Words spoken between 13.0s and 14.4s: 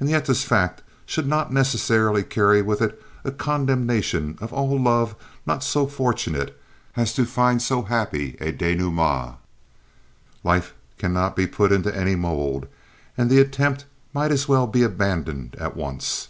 and the attempt might